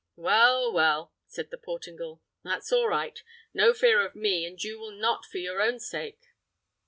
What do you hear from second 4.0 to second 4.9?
of me, and you will